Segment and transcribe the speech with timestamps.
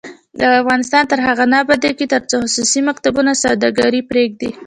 [0.61, 4.49] افغانستان تر هغو نه ابادیږي، ترڅو خصوصي مکتبونه سوداګري پریږدي.